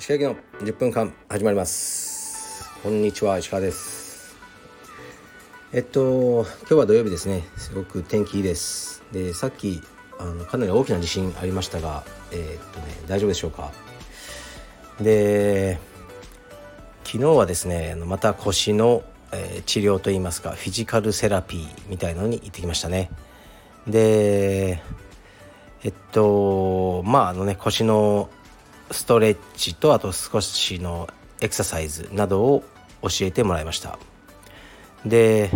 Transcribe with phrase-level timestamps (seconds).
[0.00, 2.68] 石川の10分間始まります。
[2.82, 4.36] こんにちは石川です。
[5.72, 7.44] えっと今日は土曜日ですね。
[7.56, 9.04] すごく天気いいです。
[9.12, 9.80] でさっき
[10.18, 12.02] あのかなり大きな地震ありましたが
[12.32, 13.70] えー、っとね大丈夫でしょうか？
[15.00, 15.78] で
[17.04, 23.08] 昨日はですねまた腰の、えー、治療といいますかフィジカルセラピーみたいのに行ってきましたね。
[23.86, 24.82] で
[25.82, 28.28] えっとまああのね腰の
[28.90, 31.08] ストレッチとあと少しの
[31.40, 32.62] エクササイズなどを
[33.02, 33.98] 教えてもらいました。
[35.04, 35.50] で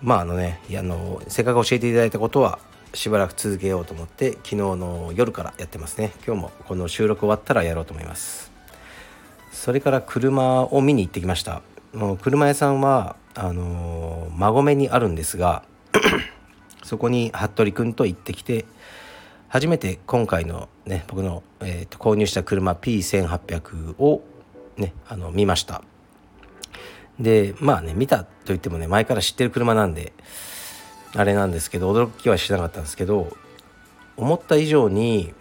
[0.00, 2.58] まああのねあのせっかく教えていただいたことは
[2.94, 6.12] しばらく続けようと思って昨日の夜からやってますね。
[6.26, 8.50] 今日もこの収録終わったらやろうと思います。
[9.50, 11.62] それから車を見に行ってきました。
[11.92, 15.62] もう車屋さんはあの馬込にあるんですが
[16.92, 18.66] そこに服部君と行ってきて
[19.48, 24.22] 初めて今回のね僕の、えー、と購入した車 P1800 を
[24.76, 25.82] ねあの見ました。
[27.18, 30.12] でまあね見たといってもね前から知ってる車なんで
[31.14, 33.34] あれなんですけど驚きはしなかったんですけど
[34.18, 35.32] 思った以上に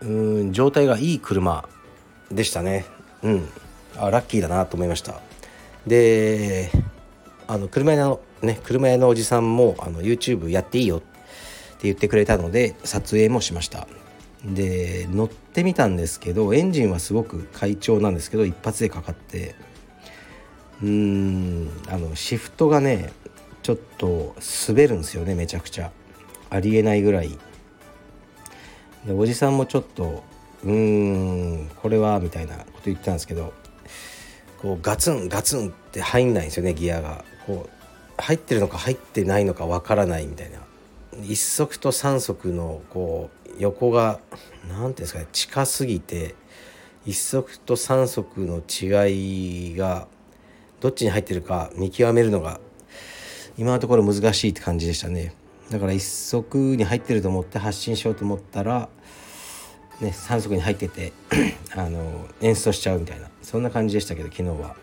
[0.00, 1.68] うん状態がいい車
[2.32, 2.86] でしたね。
[3.22, 3.48] うん。
[3.98, 5.20] あラッキーだなと思いました。
[5.86, 6.70] で
[7.48, 11.06] あの車屋のね車屋のおじさんもあの YouTube やっていいよって
[11.82, 13.88] 言ってくれたので撮影もしました。
[14.44, 19.56] で乗ってみたんですけどエンジンはすごく快調なんですけど一発でかかって。
[20.80, 23.12] うーんあのシフトがね
[23.62, 24.36] ちょっと
[24.68, 25.90] 滑るんですよねめちゃくちゃ。
[26.50, 27.36] ありえないぐらい。
[29.04, 30.22] でおじさんもちょっと
[30.64, 33.54] うーんこれはみたいなこと言ってたんですけど
[34.60, 37.24] こうガツンガツンって入んないんですよねギアが。
[37.46, 37.70] こう
[38.20, 40.58] 入ってるのか入ってないのかわからないみたいな。
[41.22, 44.20] 1足と3足のこう横が
[44.68, 46.34] 何ていうんですかね近すぎて
[47.06, 50.06] 1足と3足の違いが
[50.80, 52.60] どっちに入ってるか見極めるのが
[53.56, 55.34] 今のところ難しいって感じでしたね。
[55.70, 58.88] だから1足に入ってると思って発信しようと思ったら、
[60.00, 61.12] ね、3足に入ってて
[61.74, 64.76] あの演奏しちゃうみたいなそんな感じでしたけど昨日は。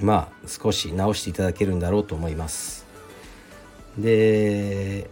[0.00, 2.86] まあ少し直していただけるんだろうと思います。
[3.96, 5.08] で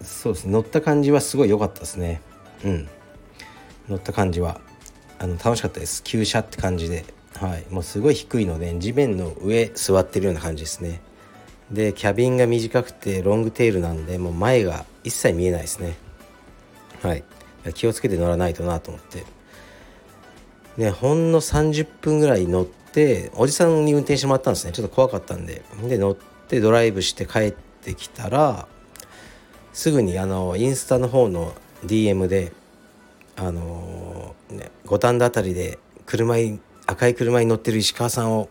[0.00, 2.22] そうですね乗った感じはすごい良かったですね。
[2.64, 2.88] うん。
[3.88, 4.60] 乗った感じは
[5.18, 6.02] あの楽しかったです。
[6.02, 7.04] 急車って感じで。
[7.34, 7.66] はい。
[7.70, 11.02] もうすごい低いので地面の上座ってるような感じですね。
[11.70, 15.96] でキャビンが短くてロングテールなんでもう前が一切見えないですね。
[17.02, 17.24] はい。
[17.72, 19.24] 気をつけて乗らないとなと思って。
[20.78, 24.72] でほんの30分ぐらい乗っておじさんに運転してもらったんですね。
[24.72, 25.62] ちょっと怖かったんで。
[25.88, 26.16] で乗っ
[26.48, 27.50] てドライブして帰っ
[27.82, 28.68] てきたら
[29.72, 32.52] すぐにあのインスタの方の DM で
[33.36, 38.48] あのね五反田辺りで車に赤い車に乗ってる石川さんを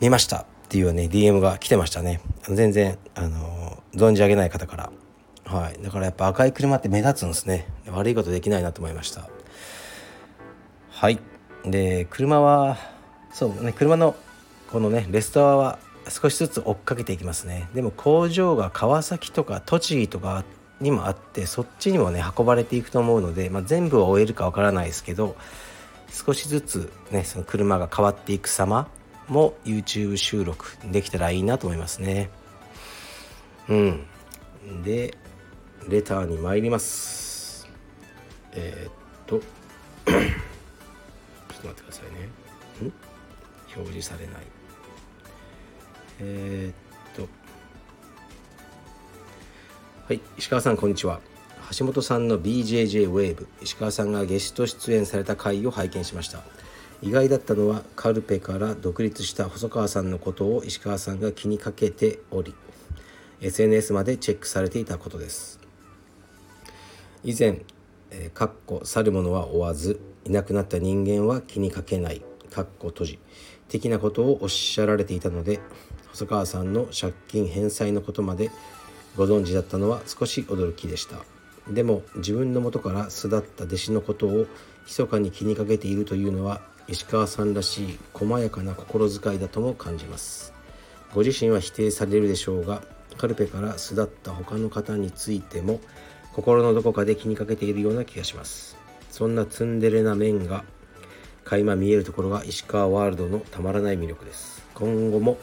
[0.00, 0.46] 見ました。
[0.72, 2.20] っていうね DM が来てましたね。
[2.44, 4.92] 全然あの存じ上げない方から。
[5.44, 5.82] はい。
[5.82, 7.66] だからやっぱ赤い車って目立つんですね。
[7.92, 9.28] 悪いことできないなと思いました。
[10.90, 11.18] はい。
[11.64, 12.76] で車は
[13.32, 14.14] そうね車の
[14.70, 17.68] このねレストアは少しずつ追っかけていきますね。
[17.74, 20.44] でも工場が川崎とか栃木とか
[20.80, 25.36] にもあってそっちにもね運ばれていくと思うので、まあ、全部を終えるかわからないですけど
[26.10, 28.88] 少しずつねその車が変わっていく様
[29.28, 32.30] も YouTube 収録できたらいいなと思いますね。
[33.68, 34.06] うん。
[34.84, 35.16] で
[35.88, 37.21] レターに参ります。
[38.54, 38.92] えー、っ
[39.26, 39.44] と ちょっ
[40.06, 42.88] と待ってくださいね。
[42.88, 42.92] ん？
[43.74, 44.36] 表示されない。
[46.20, 47.28] えー、っと。
[50.06, 51.20] はい石川さんこんにちは。
[51.78, 56.42] 橋本さんの BJJ ウェーブ石川さんがゲスト出演された回を拝見しました。
[57.00, 62.54] 意外だったのはカルペから独立した細川さんのことを石川さんが気にかけており
[63.40, 65.58] SNS までチェックされていたことです。
[67.24, 67.62] 以前
[68.12, 73.18] えー、かっこ去る者は追わずいなくなった人間は気にかけないかっこ閉じ
[73.68, 75.60] 的なことをおっしゃられていたので
[76.10, 78.50] 細川さんの借金返済のことまで
[79.16, 81.16] ご存知だったのは少し驚きでした。
[81.68, 84.46] でも自分の元から巣立った弟子のことを
[84.84, 90.52] 密かに気にかけているというのは石川さんらしい細やかな心遣いだとも感じます。
[91.14, 92.82] ご自身は否定されるでしょうが
[93.16, 95.80] カルペから巣立った他の方についても
[96.34, 98.76] 心のどこかで気にかけているような気がします。
[99.10, 100.64] そんなツンデレな面が
[101.44, 104.64] 垣間見えるところが石川ワールドのたまらない魅力です。
[104.74, 105.36] 今後も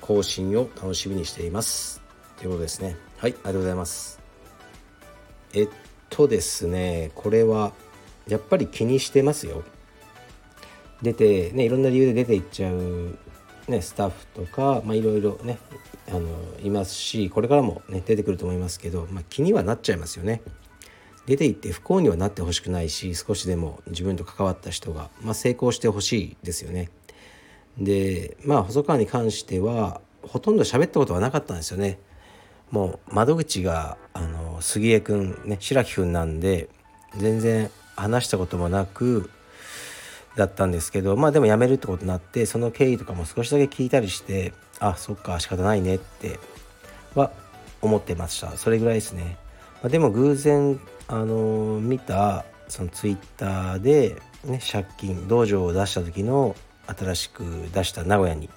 [0.00, 2.00] 更新を楽しみにしています。
[2.36, 2.96] ということですね。
[3.18, 4.20] はいありがとうございます。
[5.54, 5.68] えっ
[6.10, 7.72] とですねこれは
[8.28, 9.64] やっぱり気にしてますよ。
[11.02, 13.18] 出てねいろんな理由で出ていっちゃう、
[13.66, 15.58] ね、スタッフとか、まあ、いろいろね
[16.12, 16.28] あの
[16.62, 20.42] いますしこれからも、ね、出てくると思いますけど、まあ、気にはなっちゃいますよね。
[21.24, 26.90] 出ていって不幸にはなってほしくないし少しでも自分と関わった人が、まあ、成功してほしいですよね。
[27.78, 31.98] でまあ細川に関してはほとんど喋ったことはなかったんですよね。
[32.70, 36.68] もう窓口があの杉江君ね白木君なんで
[37.16, 39.30] 全然話したこともなく
[40.36, 46.38] だったんですけどまあでも辞めるってことになってその経緯とかも少しだけ聞いたりしてあそっか仕方ないねって
[47.14, 47.30] は
[47.80, 49.36] 思ってましたそれぐらいですね、
[49.82, 56.56] まあ、でも偶然あの見たそのツイッターで、ね、借金道場を出した時の
[56.86, 57.42] 新しく
[57.74, 58.48] 出した名古屋に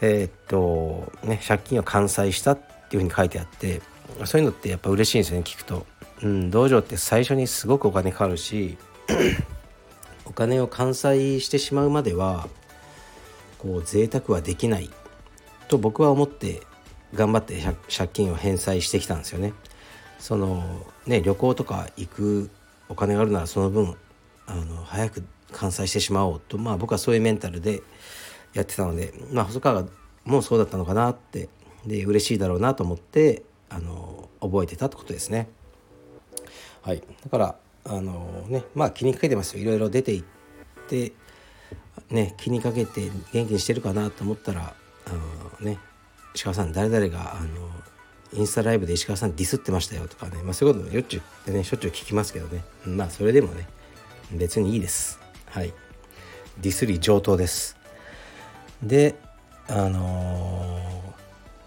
[0.00, 2.56] えー、っとね借金を完済したっ
[2.88, 3.82] ていうふうに書いてあって
[4.24, 5.86] そういうのってやっぱ嬉しいんですよね聞くと。
[6.22, 8.78] うん、道場って最初にすごくお金かかるし
[10.24, 12.48] お金を完済してしまうまでは
[13.58, 14.90] こう贅沢はできない
[15.68, 16.62] と僕は思って
[17.14, 17.60] 頑張って
[17.94, 19.52] 借金を返済してきたんですよね。
[20.18, 22.50] そのね旅行とか行く
[22.88, 23.96] お金があるならその分
[24.46, 27.82] あの早く完済してしまおうとまあ僕はそういうメンタルで
[28.54, 29.84] やってたのでまあ細川
[30.24, 31.48] もそうだったのかなって
[31.86, 35.48] で嬉しいだろうなと思ってあの覚えてたってことですね。
[36.82, 39.62] はい、だからあのねまあ気にかけてますよ。
[39.62, 40.24] いろいろ出ていっ
[40.88, 41.12] て
[42.10, 44.74] ね気にかけて元気にしてるかなと思ったら
[45.06, 45.10] あ
[45.60, 45.78] のね
[46.34, 47.48] 石川さん誰々があの
[48.34, 52.64] インスタライブで石川さんディスってましたよとかね、まあ、そういうこともよっちゅうねしょっちゅう聞きますけどね。
[52.84, 53.68] まあそれでもね
[54.32, 55.20] 別にいいです。
[55.46, 55.72] はい。
[56.60, 57.76] ディスり上等です。
[58.82, 59.16] で
[59.68, 61.14] あの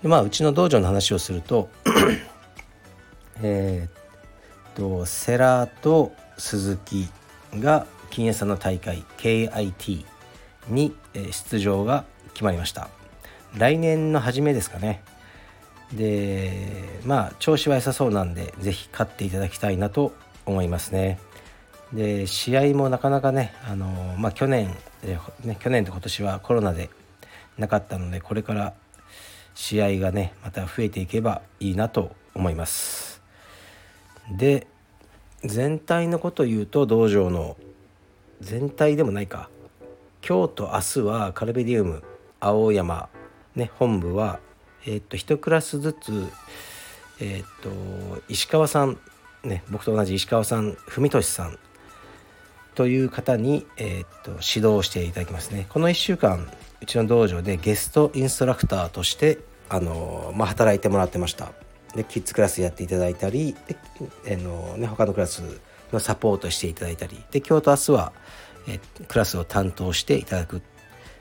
[0.03, 1.69] ー、まあうちの道場の話をすると
[3.41, 4.04] えー、
[4.75, 7.07] と世良と鈴木
[7.55, 10.05] が金谷さんの大会 KIT
[10.67, 12.89] に出場が決まりました。
[13.57, 15.01] 来年の初めですかね。
[15.93, 20.13] でまあ調子は良さそうなんで是非勝っていただきたいなと
[20.45, 21.19] 思いますね。
[21.93, 24.75] で試合もなかなかねあのまあ去年
[25.43, 26.89] ね去年と今年はコロナで
[27.57, 28.73] なかったのでこれから
[29.53, 33.04] 試合がねまた増えていけばいいなと思います。
[34.31, 34.67] で
[35.43, 37.57] 全体のこと言うと道場の
[38.41, 39.49] 全体でもないか。
[40.27, 42.03] 今日と明日はカルベディウム
[42.39, 43.09] 青山、
[43.55, 44.39] ね、本部は、
[44.85, 46.27] えー、っと1クラスずつ、
[47.19, 48.97] えー、っと石川さん、
[49.43, 51.59] ね、僕と同じ石川さん文俊さん。
[52.73, 55.65] という方に、えー、っと指導していただきますね。
[55.69, 56.49] この1週間
[56.81, 59.39] うちの道場でゲストインストラクターとして
[59.69, 61.53] あの、まあ、働いてもらってました。
[61.95, 63.55] でキッズクラスやっていただいたり
[64.25, 65.41] であの、ね、他のクラス
[65.91, 68.13] のサポートしていただいたりで今日と明日は
[68.67, 70.61] えクラスを担当していただくっ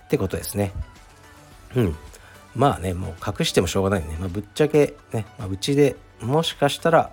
[0.09, 0.73] てことですね。
[1.76, 1.97] うん。
[2.55, 7.11] まあねもう隠してもしょうがないね、まあ、ぶっちゃけね、まあ、うちでもしかしたら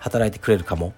[0.00, 0.94] 働いてくれるかも。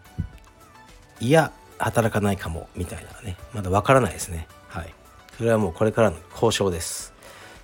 [1.20, 2.68] いや働かないかも。
[2.76, 3.36] みたいなね。
[3.52, 4.48] まだわからないですね。
[4.68, 4.94] はい。
[5.36, 7.12] それはもうこれからの交渉です。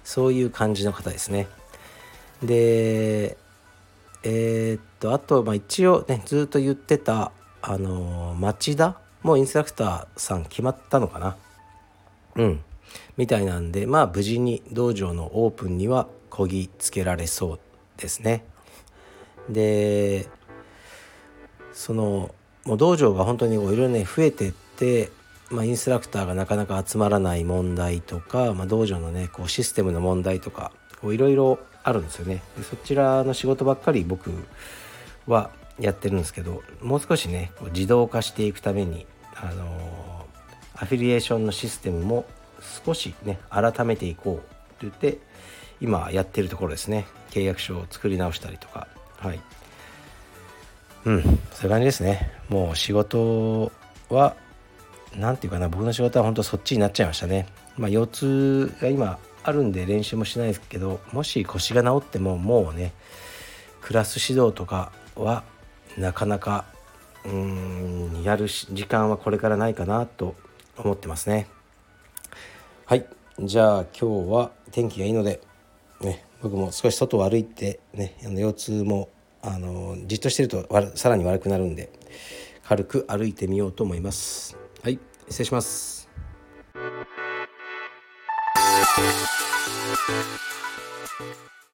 [0.04, 1.48] そういう感じの方ですね。
[2.42, 3.36] で
[4.24, 7.30] えー、っとあと、まあ、一応ねずっと言ってた
[7.62, 8.98] あのー、町田？
[9.22, 11.36] もインストラクターさん決まったのかな？
[12.36, 12.60] うん。
[13.16, 17.60] みたいなんでまあ無事に道場のオープンにはこぎつけられそう
[17.96, 18.44] ですね。
[19.48, 20.26] で
[21.72, 25.10] そのもう道場が本当にいろいろね増えてって、
[25.50, 32.42] まあ、インストラクターがなかなか集まらない問題とか、まあ、道場のねこうシステムの問題とかいろいろあるんですよね。
[32.56, 34.30] でそちらの仕事ばっかり僕
[35.26, 40.26] はやってるんですけどもう少しね自動化していくためにあの
[40.76, 42.24] アフィリエーションのシステムも
[42.84, 45.18] 少しね改めていこうと言って
[45.80, 47.06] 今やってるところですね。
[47.30, 48.86] 契約書を作り直したりとか。
[49.18, 49.40] はい。
[51.04, 51.22] うん。
[51.22, 52.32] そういう感じですね。
[52.48, 53.70] もう仕事
[54.08, 54.36] は
[55.16, 57.46] 何て言うかな僕の仕事は本当そっちになっちゃいましたね。
[57.76, 62.92] まあ腰痛が今あるんで練習もしないですけどもし腰が治ってももうね
[63.80, 65.44] クラス指導とかは
[65.98, 66.64] なかなか
[67.24, 70.34] うーんやる時間はこれからないかなと
[70.76, 71.46] 思ってますね。
[72.86, 73.06] はい。
[73.40, 75.40] じゃあ今日は天気がいいので、
[76.00, 79.08] ね、僕も少し外を歩いてねあの腰痛も
[79.42, 81.90] あのじっとしてるとさらに悪くなるんで
[82.64, 84.56] 軽く歩いてみようと思います。
[84.82, 84.98] はい。
[85.28, 86.03] 失礼します。
[88.96, 90.63] Thank you.